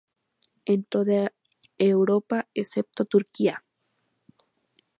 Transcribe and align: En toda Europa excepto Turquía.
En 0.65 0.83
toda 0.83 1.31
Europa 1.77 2.47
excepto 2.55 3.05
Turquía. 3.05 3.63